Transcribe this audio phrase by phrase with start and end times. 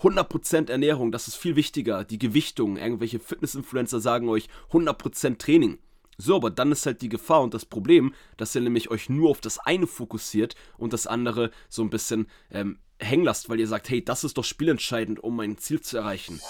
[0.00, 2.04] 100% Ernährung, das ist viel wichtiger.
[2.04, 5.78] Die Gewichtung, irgendwelche Fitness-Influencer sagen euch 100% Training.
[6.16, 9.30] So, aber dann ist halt die Gefahr und das Problem, dass ihr nämlich euch nur
[9.30, 13.68] auf das eine fokussiert und das andere so ein bisschen ähm, hängen lasst, weil ihr
[13.68, 16.40] sagt, hey, das ist doch spielentscheidend, um mein Ziel zu erreichen.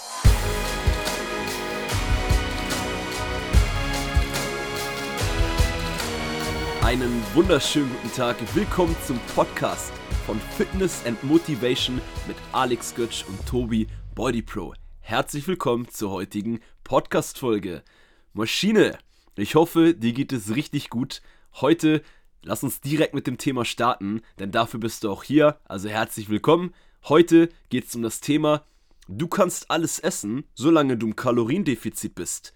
[6.83, 8.37] Einen wunderschönen guten Tag.
[8.55, 9.93] Willkommen zum Podcast
[10.25, 13.85] von Fitness and Motivation mit Alex Götsch und Tobi
[14.15, 14.73] Body Pro.
[14.99, 17.83] Herzlich willkommen zur heutigen Podcast-Folge.
[18.33, 18.97] Maschine,
[19.35, 21.21] ich hoffe, dir geht es richtig gut.
[21.53, 22.01] Heute
[22.41, 25.59] lass uns direkt mit dem Thema starten, denn dafür bist du auch hier.
[25.65, 26.73] Also herzlich willkommen.
[27.07, 28.65] Heute geht es um das Thema,
[29.07, 32.53] du kannst alles essen, solange du im Kaloriendefizit bist.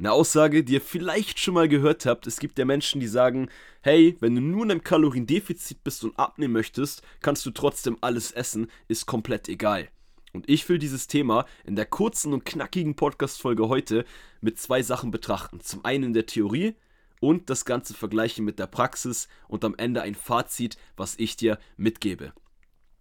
[0.00, 2.26] Eine Aussage, die ihr vielleicht schon mal gehört habt.
[2.26, 3.50] Es gibt ja Menschen, die sagen,
[3.82, 8.32] hey, wenn du nur in einem Kaloriendefizit bist und abnehmen möchtest, kannst du trotzdem alles
[8.32, 9.88] essen, ist komplett egal.
[10.32, 14.06] Und ich will dieses Thema in der kurzen und knackigen Podcast-Folge heute
[14.40, 15.60] mit zwei Sachen betrachten.
[15.60, 16.76] Zum einen in der Theorie
[17.20, 21.58] und das Ganze vergleichen mit der Praxis und am Ende ein Fazit, was ich dir
[21.76, 22.32] mitgebe.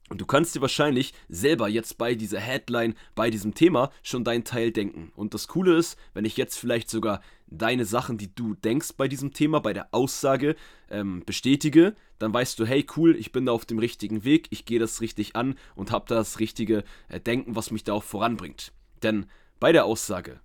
[0.10, 4.44] Und du kannst dir wahrscheinlich selber jetzt bei dieser Headline, bei diesem Thema schon deinen
[4.44, 5.12] Teil denken.
[5.16, 9.08] Und das Coole ist, wenn ich jetzt vielleicht sogar deine Sachen, die du denkst bei
[9.08, 10.56] diesem Thema, bei der Aussage
[10.90, 14.66] ähm, bestätige, dann weißt du, hey cool, ich bin da auf dem richtigen Weg, ich
[14.66, 18.72] gehe das richtig an und habe das richtige äh, Denken, was mich da auch voranbringt.
[19.04, 19.28] Denn
[19.60, 20.40] bei der Aussage,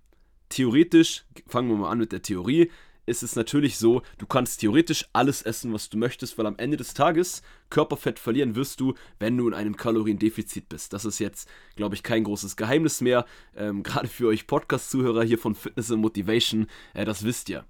[0.49, 2.71] theoretisch, fangen wir mal an mit der Theorie,
[3.05, 6.77] ist es natürlich so, du kannst theoretisch alles essen, was du möchtest, weil am Ende
[6.77, 10.93] des Tages Körperfett verlieren wirst du, wenn du in einem Kaloriendefizit bist.
[10.93, 13.25] Das ist jetzt, glaube ich, kein großes Geheimnis mehr.
[13.55, 17.65] Ähm, Gerade für euch Podcast-Zuhörer hier von Fitness and Motivation, äh, das wisst ihr.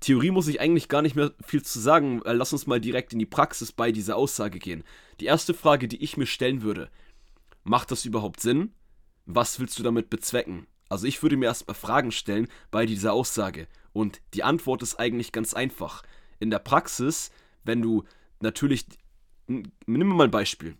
[0.00, 2.22] Theorie muss ich eigentlich gar nicht mehr viel zu sagen.
[2.24, 4.84] Äh, lass uns mal direkt in die Praxis bei dieser Aussage gehen.
[5.20, 6.90] Die erste Frage, die ich mir stellen würde,
[7.62, 8.72] macht das überhaupt Sinn?
[9.26, 10.66] Was willst du damit bezwecken?
[10.88, 13.68] Also ich würde mir erstmal Fragen stellen bei dieser Aussage.
[13.92, 16.02] Und die Antwort ist eigentlich ganz einfach.
[16.38, 17.30] In der Praxis,
[17.64, 18.04] wenn du
[18.40, 18.86] natürlich,
[19.46, 20.76] nimm mal ein Beispiel.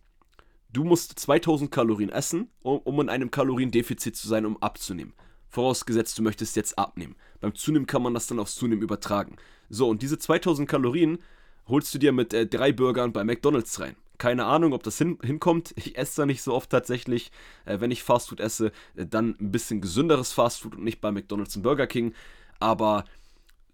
[0.73, 5.13] Du musst 2000 Kalorien essen, um in einem Kaloriendefizit zu sein, um abzunehmen.
[5.49, 7.15] Vorausgesetzt, du möchtest jetzt abnehmen.
[7.41, 9.37] Beim Zunehmen kann man das dann aufs Zunehmen übertragen.
[9.69, 11.19] So, und diese 2000 Kalorien
[11.67, 13.97] holst du dir mit äh, drei Burgern bei McDonalds rein.
[14.17, 15.75] Keine Ahnung, ob das hin, hinkommt.
[15.77, 17.31] Ich esse da nicht so oft tatsächlich.
[17.67, 21.55] Äh, wenn ich Fastfood esse, äh, dann ein bisschen gesünderes Fastfood und nicht bei McDonalds
[21.57, 22.15] und Burger King.
[22.63, 23.05] Aber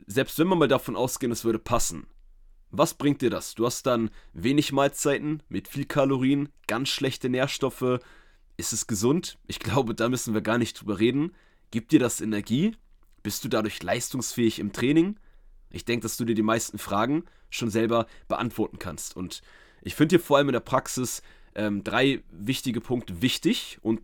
[0.07, 2.07] selbst wenn wir mal davon ausgehen, es würde passen,
[2.71, 3.55] was bringt dir das?
[3.55, 8.01] Du hast dann wenig Mahlzeiten mit viel Kalorien, ganz schlechte Nährstoffe.
[8.57, 9.39] Ist es gesund?
[9.47, 11.35] Ich glaube, da müssen wir gar nicht drüber reden.
[11.71, 12.77] Gibt dir das Energie?
[13.23, 15.19] Bist du dadurch leistungsfähig im Training?
[15.71, 19.17] Ich denke, dass du dir die meisten Fragen schon selber beantworten kannst.
[19.17, 19.43] Und
[19.83, 21.23] ich finde hier vor allem in der Praxis
[21.55, 24.01] ähm, drei wichtige Punkte wichtig und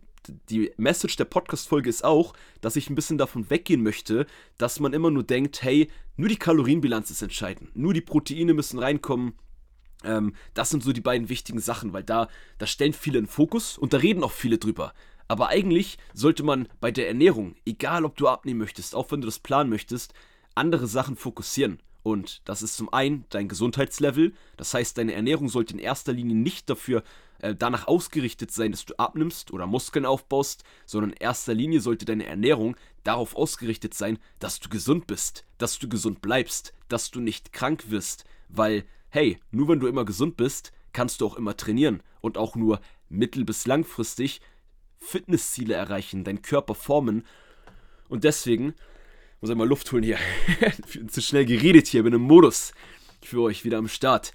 [0.49, 4.25] die Message der Podcast-Folge ist auch, dass ich ein bisschen davon weggehen möchte,
[4.57, 8.79] dass man immer nur denkt, hey, nur die Kalorienbilanz ist entscheidend, nur die Proteine müssen
[8.79, 9.33] reinkommen.
[10.03, 12.27] Ähm, das sind so die beiden wichtigen Sachen, weil da,
[12.57, 14.93] da stellen viele einen Fokus und da reden auch viele drüber.
[15.27, 19.25] Aber eigentlich sollte man bei der Ernährung, egal ob du abnehmen möchtest, auch wenn du
[19.25, 20.13] das planen möchtest,
[20.53, 21.79] andere Sachen fokussieren.
[22.05, 24.35] Und das ist zum einen dein Gesundheitslevel.
[24.57, 27.01] Das heißt, deine Ernährung sollte in erster Linie nicht dafür
[27.39, 32.05] äh, danach ausgerichtet sein, dass du abnimmst oder Muskeln aufbaust, sondern in erster Linie sollte
[32.05, 37.21] deine Ernährung darauf ausgerichtet sein, dass du gesund bist, dass du gesund bleibst, dass du
[37.21, 38.25] nicht krank wirst.
[38.49, 42.55] Weil, hey, nur wenn du immer gesund bist, kannst du auch immer trainieren und auch
[42.55, 44.41] nur mittel- bis langfristig
[44.99, 47.25] Fitnessziele erreichen, deinen Körper formen.
[48.09, 48.75] Und deswegen
[49.45, 50.17] muss einmal Luft holen hier.
[51.07, 52.73] Zu schnell geredet hier, bin im Modus
[53.21, 54.33] für euch wieder am Start.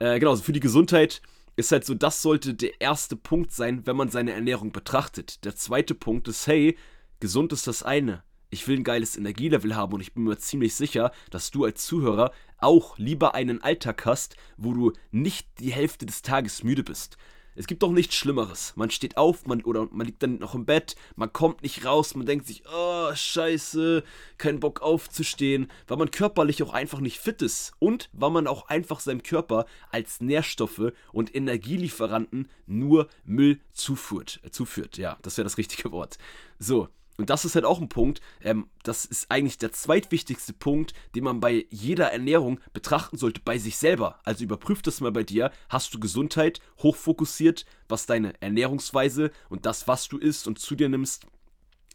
[0.00, 1.22] Äh, genau, also für die Gesundheit
[1.56, 5.46] ist halt so, das sollte der erste Punkt sein, wenn man seine Ernährung betrachtet.
[5.46, 6.76] Der zweite Punkt ist, hey,
[7.20, 8.22] gesund ist das eine.
[8.50, 11.86] Ich will ein geiles Energielevel haben und ich bin mir ziemlich sicher, dass du als
[11.86, 17.16] Zuhörer auch lieber einen Alltag hast, wo du nicht die Hälfte des Tages müde bist.
[17.56, 18.72] Es gibt doch nichts Schlimmeres.
[18.76, 22.14] Man steht auf, man oder man liegt dann noch im Bett, man kommt nicht raus,
[22.14, 24.04] man denkt sich, oh, scheiße,
[24.38, 28.68] kein Bock aufzustehen, weil man körperlich auch einfach nicht fit ist und weil man auch
[28.68, 34.40] einfach seinem Körper als Nährstoffe und Energielieferanten nur Müll zuführt.
[34.44, 36.18] Äh, zuführt, ja, das wäre das richtige Wort.
[36.58, 36.88] So,
[37.20, 41.24] und das ist halt auch ein Punkt, ähm, das ist eigentlich der zweitwichtigste Punkt, den
[41.24, 44.18] man bei jeder Ernährung betrachten sollte, bei sich selber.
[44.24, 45.52] Also überprüf das mal bei dir.
[45.68, 50.88] Hast du Gesundheit hochfokussiert, was deine Ernährungsweise und das, was du isst und zu dir
[50.88, 51.26] nimmst,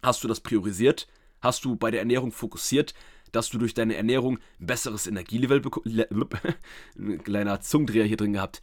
[0.03, 1.07] hast du das priorisiert?
[1.41, 2.93] Hast du bei der Ernährung fokussiert,
[3.31, 5.89] dass du durch deine Ernährung ein besseres Energielevel bekommst?
[6.99, 8.61] Ein kleiner Zungendreher hier drin gehabt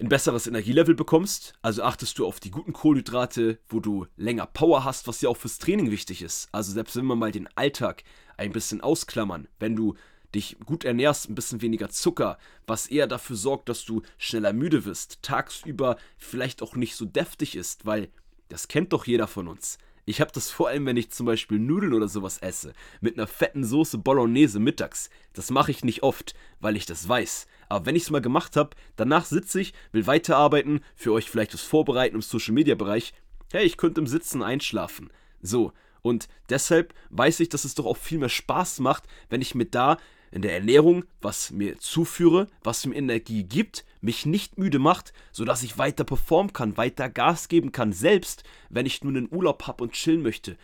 [0.00, 1.54] ein besseres Energielevel bekommst.
[1.62, 5.36] Also achtest du auf die guten Kohlenhydrate, wo du länger Power hast, was ja auch
[5.36, 6.48] fürs Training wichtig ist.
[6.52, 8.02] Also selbst wenn wir mal den Alltag
[8.36, 9.94] ein bisschen ausklammern, wenn du
[10.34, 14.84] dich gut ernährst, ein bisschen weniger Zucker, was eher dafür sorgt, dass du schneller müde
[14.84, 18.08] wirst, tagsüber vielleicht auch nicht so deftig ist, weil
[18.48, 19.78] das kennt doch jeder von uns.
[20.06, 23.26] Ich habe das vor allem, wenn ich zum Beispiel Nudeln oder sowas esse, mit einer
[23.26, 25.08] fetten Soße Bolognese mittags.
[25.32, 27.46] Das mache ich nicht oft, weil ich das weiß.
[27.68, 31.54] Aber wenn ich es mal gemacht habe, danach sitze ich, will weiterarbeiten, für euch vielleicht
[31.54, 33.14] was vorbereiten im Social Media Bereich.
[33.52, 35.10] Hey, ich könnte im Sitzen einschlafen.
[35.40, 35.72] So.
[36.02, 39.64] Und deshalb weiß ich, dass es doch auch viel mehr Spaß macht, wenn ich mir
[39.64, 39.96] da
[40.34, 45.62] in der Ernährung was mir zuführe, was mir Energie gibt, mich nicht müde macht, sodass
[45.62, 49.84] ich weiter performen kann, weiter Gas geben kann, selbst wenn ich nur einen Urlaub habe
[49.84, 50.56] und chillen möchte.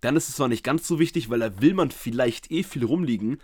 [0.00, 2.84] Dann ist es zwar nicht ganz so wichtig, weil da will man vielleicht eh viel
[2.84, 3.38] rumliegen,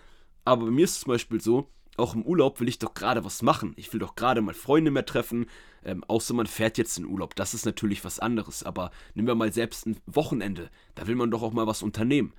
[0.46, 1.68] aber bei mir ist es zum Beispiel so,
[1.98, 3.74] auch im Urlaub will ich doch gerade was machen.
[3.76, 5.46] Ich will doch gerade mal Freunde mehr treffen,
[5.84, 7.34] ähm, außer man fährt jetzt in Urlaub.
[7.34, 8.62] Das ist natürlich was anderes.
[8.62, 10.70] Aber nehmen wir mal selbst ein Wochenende.
[10.94, 12.34] Da will man doch auch mal was unternehmen.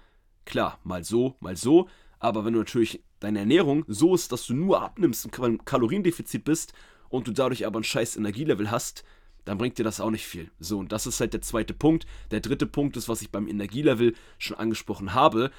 [0.45, 1.89] Klar, mal so, mal so.
[2.19, 6.73] Aber wenn du natürlich deine Ernährung so ist, dass du nur abnimmst, im Kaloriendefizit bist
[7.09, 9.03] und du dadurch aber ein scheiß Energielevel hast,
[9.45, 10.51] dann bringt dir das auch nicht viel.
[10.59, 12.05] So, und das ist halt der zweite Punkt.
[12.31, 15.51] Der dritte Punkt ist, was ich beim Energielevel schon angesprochen habe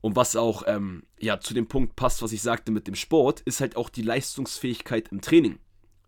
[0.00, 3.40] und was auch ähm, ja, zu dem Punkt passt, was ich sagte mit dem Sport,
[3.40, 5.58] ist halt auch die Leistungsfähigkeit im Training.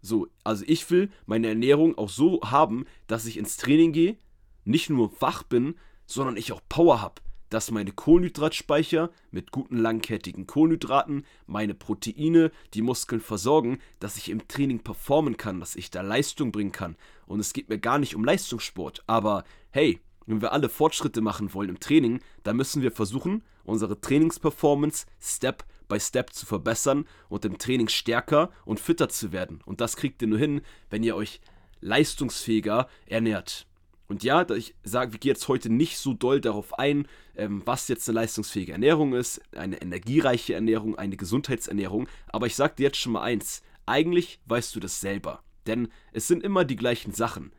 [0.00, 4.16] So, also ich will meine Ernährung auch so haben, dass ich ins Training gehe,
[4.64, 7.22] nicht nur wach bin, sondern ich auch Power habe
[7.52, 14.48] dass meine Kohlenhydratspeicher mit guten langkettigen Kohlenhydraten meine Proteine, die Muskeln versorgen, dass ich im
[14.48, 16.96] Training performen kann, dass ich da Leistung bringen kann.
[17.26, 21.52] Und es geht mir gar nicht um Leistungssport, aber hey, wenn wir alle Fortschritte machen
[21.52, 27.44] wollen im Training, dann müssen wir versuchen, unsere Trainingsperformance Step by Step zu verbessern und
[27.44, 29.60] im Training stärker und fitter zu werden.
[29.66, 31.40] Und das kriegt ihr nur hin, wenn ihr euch
[31.80, 33.66] leistungsfähiger ernährt.
[34.12, 37.88] Und ja, ich sage, wir gehen jetzt heute nicht so doll darauf ein, ähm, was
[37.88, 42.06] jetzt eine leistungsfähige Ernährung ist, eine energiereiche Ernährung, eine Gesundheitsernährung.
[42.28, 45.42] Aber ich sage dir jetzt schon mal eins: Eigentlich weißt du das selber.
[45.66, 47.52] Denn es sind immer die gleichen Sachen.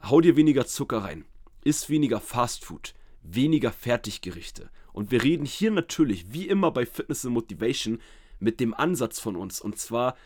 [0.00, 1.24] Hau dir weniger Zucker rein,
[1.64, 4.70] isst weniger Fastfood, weniger Fertiggerichte.
[4.92, 8.00] Und wir reden hier natürlich, wie immer bei Fitness and Motivation,
[8.38, 9.60] mit dem Ansatz von uns.
[9.60, 10.16] Und zwar,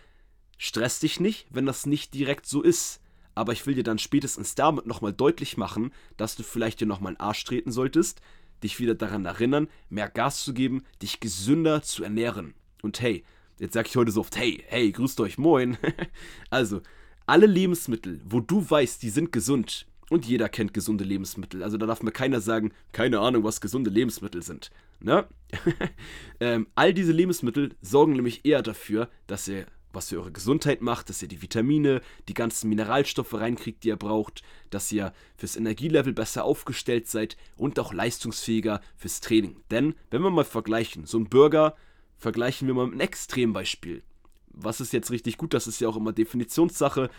[0.58, 3.00] stress dich nicht, wenn das nicht direkt so ist
[3.34, 7.10] aber ich will dir dann spätestens damit nochmal deutlich machen, dass du vielleicht dir nochmal
[7.10, 8.20] einen Arsch treten solltest,
[8.62, 12.54] dich wieder daran erinnern, mehr Gas zu geben, dich gesünder zu ernähren.
[12.82, 13.24] Und hey,
[13.58, 15.76] jetzt sage ich heute so oft, hey, hey, grüßt euch, moin.
[16.50, 16.80] also,
[17.26, 21.62] alle Lebensmittel, wo du weißt, die sind gesund, und jeder kennt gesunde Lebensmittel.
[21.62, 24.70] Also da darf mir keiner sagen, keine Ahnung, was gesunde Lebensmittel sind.
[25.00, 25.26] Ne?
[26.40, 31.08] ähm, all diese Lebensmittel sorgen nämlich eher dafür, dass ihr was für eure Gesundheit macht,
[31.08, 36.12] dass ihr die Vitamine, die ganzen Mineralstoffe reinkriegt, die ihr braucht, dass ihr fürs Energielevel
[36.12, 39.62] besser aufgestellt seid und auch leistungsfähiger fürs Training.
[39.70, 41.76] Denn, wenn wir mal vergleichen, so ein Burger
[42.16, 44.02] vergleichen wir mal mit einem Extrembeispiel.
[44.48, 45.52] Was ist jetzt richtig gut?
[45.52, 47.10] Das ist ja auch immer Definitionssache.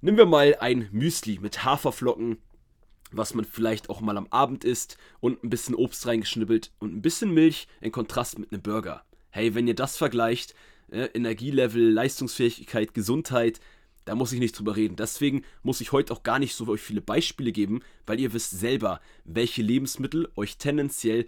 [0.00, 2.38] Nehmen wir mal ein Müsli mit Haferflocken,
[3.12, 7.02] was man vielleicht auch mal am Abend isst und ein bisschen Obst reingeschnibbelt und ein
[7.02, 9.04] bisschen Milch in Kontrast mit einem Burger.
[9.30, 10.54] Hey, wenn ihr das vergleicht,
[10.90, 13.60] äh, Energielevel, Leistungsfähigkeit, Gesundheit,
[14.06, 14.96] da muss ich nicht drüber reden.
[14.96, 19.00] Deswegen muss ich heute auch gar nicht so viele Beispiele geben, weil ihr wisst selber,
[19.24, 21.26] welche Lebensmittel euch tendenziell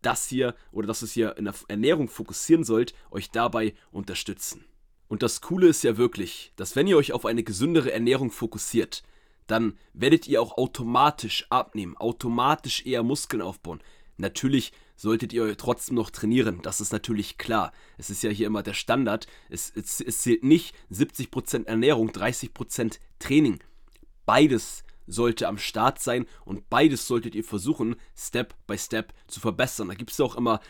[0.00, 4.64] das hier oder dass es hier in der Ernährung fokussieren sollt, euch dabei unterstützen.
[5.08, 9.02] Und das Coole ist ja wirklich, dass wenn ihr euch auf eine gesündere Ernährung fokussiert,
[9.48, 13.80] dann werdet ihr auch automatisch abnehmen, automatisch eher Muskeln aufbauen.
[14.18, 16.60] Natürlich solltet ihr trotzdem noch trainieren.
[16.62, 17.72] Das ist natürlich klar.
[17.96, 19.26] Es ist ja hier immer der Standard.
[19.48, 23.60] Es, es, es zählt nicht 70% Ernährung, 30% Training.
[24.26, 29.88] Beides sollte am Start sein und beides solltet ihr versuchen, Step by Step zu verbessern.
[29.88, 30.60] Da gibt es ja auch immer,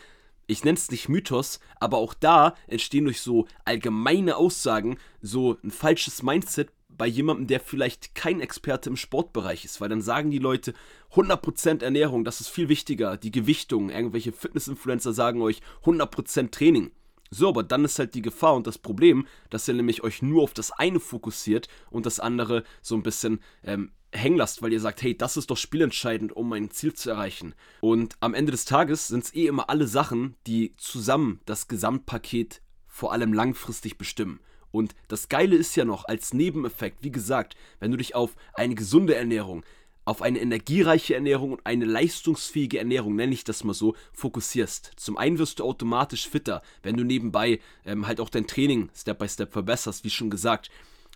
[0.45, 5.71] ich nenne es nicht Mythos, aber auch da entstehen durch so allgemeine Aussagen so ein
[5.71, 10.37] falsches Mindset bei jemandem, der vielleicht kein Experte im Sportbereich ist, weil dann sagen die
[10.37, 10.73] Leute
[11.13, 16.91] 100% Ernährung, das ist viel wichtiger, die Gewichtung, irgendwelche Fitness-Influencer sagen euch 100% Training.
[17.31, 20.43] So, aber dann ist halt die Gefahr und das Problem, dass ihr nämlich euch nur
[20.43, 24.81] auf das eine fokussiert und das andere so ein bisschen ähm, hängen lasst, weil ihr
[24.81, 27.55] sagt, hey, das ist doch spielentscheidend, um mein Ziel zu erreichen.
[27.79, 32.61] Und am Ende des Tages sind es eh immer alle Sachen, die zusammen das Gesamtpaket
[32.87, 34.41] vor allem langfristig bestimmen.
[34.71, 38.75] Und das Geile ist ja noch als Nebeneffekt, wie gesagt, wenn du dich auf eine
[38.75, 39.63] gesunde Ernährung,
[40.05, 44.93] auf eine energiereiche Ernährung und eine leistungsfähige Ernährung, nenne ich das mal so, fokussierst.
[44.95, 49.19] Zum einen wirst du automatisch fitter, wenn du nebenbei ähm, halt auch dein Training Step
[49.19, 50.71] by Step verbesserst, wie schon gesagt.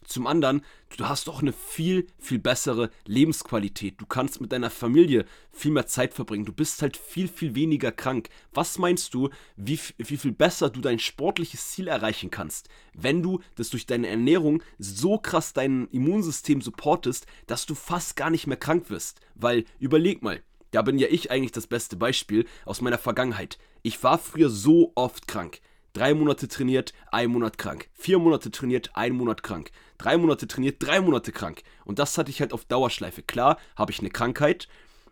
[0.05, 0.63] Zum anderen,
[0.97, 3.95] du hast auch eine viel, viel bessere Lebensqualität.
[3.99, 6.45] Du kannst mit deiner Familie viel mehr Zeit verbringen.
[6.45, 8.29] Du bist halt viel, viel weniger krank.
[8.53, 13.41] Was meinst du, wie, wie viel besser du dein sportliches Ziel erreichen kannst, wenn du
[13.55, 18.57] das durch deine Ernährung so krass dein Immunsystem supportest, dass du fast gar nicht mehr
[18.57, 19.19] krank wirst?
[19.35, 20.41] Weil, überleg mal,
[20.71, 23.59] da bin ja ich eigentlich das beste Beispiel aus meiner Vergangenheit.
[23.83, 25.61] Ich war früher so oft krank.
[25.93, 27.87] Drei Monate trainiert, ein Monat krank.
[27.93, 29.69] Vier Monate trainiert, ein Monat krank.
[30.03, 31.63] Drei Monate trainiert, drei Monate krank.
[31.85, 33.23] Und das hatte ich halt auf Dauerschleife.
[33.23, 34.67] Klar, habe ich eine Krankheit,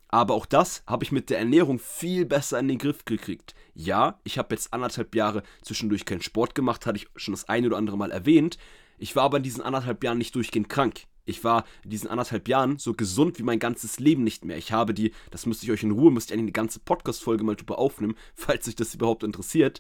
[0.10, 3.56] aber auch das habe ich mit der Ernährung viel besser in den Griff gekriegt.
[3.74, 7.68] Ja, ich habe jetzt anderthalb Jahre zwischendurch keinen Sport gemacht, hatte ich schon das eine
[7.68, 8.58] oder andere Mal erwähnt.
[8.98, 11.04] Ich war aber in diesen anderthalb Jahren nicht durchgehend krank.
[11.24, 14.58] Ich war in diesen anderthalb Jahren so gesund wie mein ganzes Leben nicht mehr.
[14.58, 17.56] Ich habe die, das müsste ich euch in Ruhe, müsste ich eine ganze Podcast-Folge mal
[17.56, 19.80] drüber aufnehmen, falls sich das überhaupt interessiert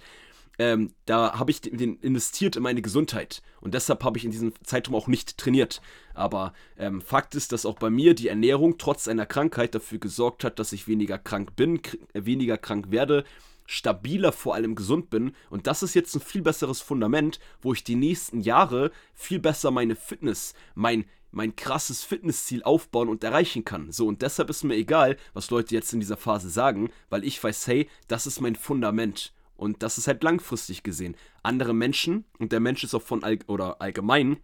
[0.61, 3.41] ähm, da habe ich den investiert in meine Gesundheit.
[3.61, 5.81] Und deshalb habe ich in diesem Zeitraum auch nicht trainiert.
[6.13, 10.43] Aber ähm, Fakt ist, dass auch bei mir die Ernährung trotz einer Krankheit dafür gesorgt
[10.43, 11.81] hat, dass ich weniger krank bin,
[12.13, 13.23] äh, weniger krank werde,
[13.65, 15.33] stabiler vor allem gesund bin.
[15.49, 19.71] Und das ist jetzt ein viel besseres Fundament, wo ich die nächsten Jahre viel besser
[19.71, 23.93] meine Fitness, mein mein krasses Fitnessziel aufbauen und erreichen kann.
[23.93, 27.41] So, und deshalb ist mir egal, was Leute jetzt in dieser Phase sagen, weil ich
[27.41, 29.31] weiß, hey, das ist mein Fundament.
[29.61, 31.15] Und das ist halt langfristig gesehen.
[31.43, 34.37] Andere Menschen, und der Mensch ist auch von all, oder allgemein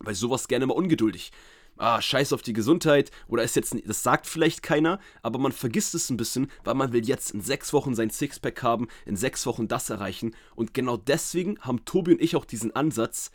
[0.00, 1.30] bei sowas gerne mal ungeduldig.
[1.76, 5.94] Ah, scheiß auf die Gesundheit oder ist jetzt, das sagt vielleicht keiner, aber man vergisst
[5.94, 9.46] es ein bisschen, weil man will jetzt in sechs Wochen sein Sixpack haben, in sechs
[9.46, 10.34] Wochen das erreichen.
[10.56, 13.30] Und genau deswegen haben Tobi und ich auch diesen Ansatz,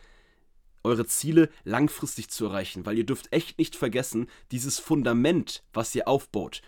[0.82, 6.06] eure Ziele langfristig zu erreichen, weil ihr dürft echt nicht vergessen, dieses Fundament, was ihr
[6.06, 6.60] aufbaut,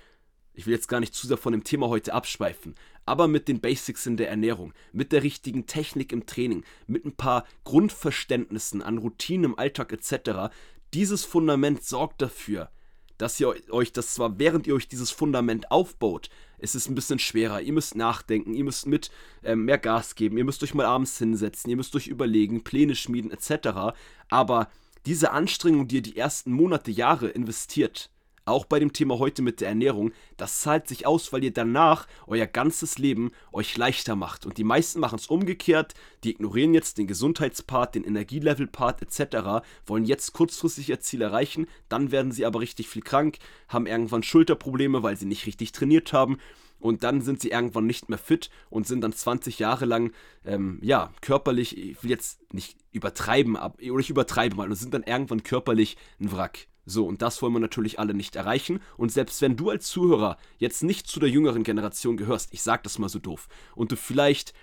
[0.56, 3.60] ich will jetzt gar nicht zu sehr von dem Thema heute abschweifen, aber mit den
[3.60, 8.98] Basics in der Ernährung, mit der richtigen Technik im Training, mit ein paar Grundverständnissen an
[8.98, 10.52] Routinen im Alltag etc.,
[10.94, 12.70] dieses Fundament sorgt dafür,
[13.18, 17.18] dass ihr euch das zwar, während ihr euch dieses Fundament aufbaut, es ist ein bisschen
[17.18, 17.60] schwerer.
[17.60, 19.10] Ihr müsst nachdenken, ihr müsst mit
[19.42, 22.94] ähm, mehr Gas geben, ihr müsst euch mal abends hinsetzen, ihr müsst euch überlegen, Pläne
[22.94, 23.96] schmieden etc.
[24.28, 24.68] Aber
[25.04, 28.10] diese Anstrengung, die ihr die ersten Monate, Jahre investiert,
[28.46, 32.06] auch bei dem Thema heute mit der Ernährung, das zahlt sich aus, weil ihr danach
[32.26, 34.46] euer ganzes Leben euch leichter macht.
[34.46, 40.04] Und die meisten machen es umgekehrt, die ignorieren jetzt den Gesundheitspart, den Energielevel-Part etc., wollen
[40.04, 43.38] jetzt kurzfristig ihr Ziel erreichen, dann werden sie aber richtig viel krank,
[43.68, 46.38] haben irgendwann Schulterprobleme, weil sie nicht richtig trainiert haben
[46.78, 50.12] und dann sind sie irgendwann nicht mehr fit und sind dann 20 Jahre lang,
[50.44, 54.94] ähm, ja, körperlich, ich will jetzt nicht übertreiben, ab, oder ich übertreibe mal, und sind
[54.94, 56.68] dann irgendwann körperlich ein Wrack.
[56.86, 58.80] So, und das wollen wir natürlich alle nicht erreichen.
[58.96, 62.84] Und selbst wenn du als Zuhörer jetzt nicht zu der jüngeren Generation gehörst, ich sag
[62.84, 64.54] das mal so doof, und du vielleicht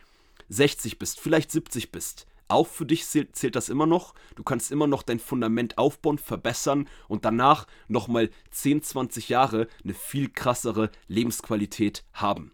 [0.48, 4.14] 60 bist, vielleicht 70 bist, auch für dich zählt, zählt, das immer noch.
[4.36, 9.94] Du kannst immer noch dein Fundament aufbauen, verbessern und danach nochmal 10, 20 Jahre eine
[9.94, 12.54] viel krassere Lebensqualität haben.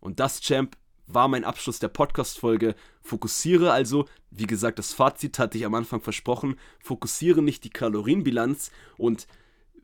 [0.00, 0.76] Und das, Champ,
[1.08, 2.74] war mein Abschluss der Podcast-Folge.
[3.00, 8.70] Fokussiere also, wie gesagt, das Fazit hatte ich am Anfang versprochen, fokussiere nicht die Kalorienbilanz
[8.98, 9.26] und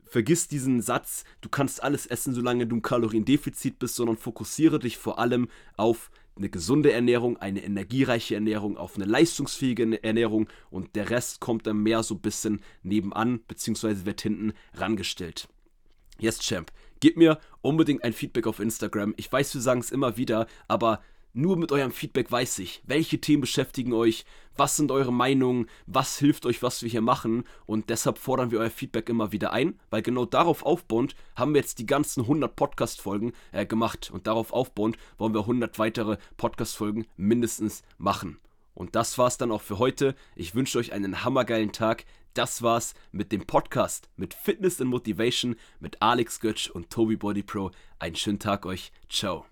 [0.05, 4.97] vergiss diesen Satz, du kannst alles essen, solange du im Kaloriendefizit bist, sondern fokussiere dich
[4.97, 11.09] vor allem auf eine gesunde Ernährung, eine energiereiche Ernährung, auf eine leistungsfähige Ernährung und der
[11.09, 15.47] Rest kommt dann mehr so ein bisschen nebenan, beziehungsweise wird hinten rangestellt.
[16.19, 19.13] Yes, Champ, gib mir unbedingt ein Feedback auf Instagram.
[19.17, 21.01] Ich weiß, wir sagen es immer wieder, aber
[21.35, 24.25] nur mit eurem Feedback weiß ich, welche Themen beschäftigen euch,
[24.55, 28.59] was sind eure Meinungen, was hilft euch, was wir hier machen und deshalb fordern wir
[28.59, 32.55] euer Feedback immer wieder ein, weil genau darauf aufbauend haben wir jetzt die ganzen 100
[32.55, 38.39] Podcast-Folgen äh, gemacht und darauf aufbauend wollen wir 100 weitere Podcast-Folgen mindestens machen.
[38.73, 40.15] Und das war's dann auch für heute.
[40.35, 42.05] Ich wünsche euch einen hammergeilen Tag.
[42.33, 47.43] Das war's mit dem Podcast mit Fitness and Motivation mit Alex Götsch und Toby Body
[47.43, 47.71] Pro.
[47.99, 48.91] Einen schönen Tag euch.
[49.09, 49.45] Ciao.